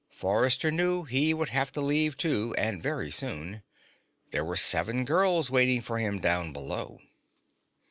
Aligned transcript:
Forrester 0.09 0.71
knew 0.71 1.03
he 1.03 1.31
would 1.31 1.49
have 1.49 1.71
to 1.73 1.79
leave, 1.79 2.17
too, 2.17 2.55
and 2.57 2.81
very 2.81 3.11
soon. 3.11 3.61
There 4.31 4.43
were 4.43 4.57
seven 4.57 5.05
girls 5.05 5.51
waiting 5.51 5.83
for 5.83 5.99
him 5.99 6.17
down 6.17 6.53
below. 6.53 7.01